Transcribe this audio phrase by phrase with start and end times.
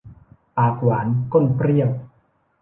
[0.57, 1.89] ปากหวานก้นเปรี้ยว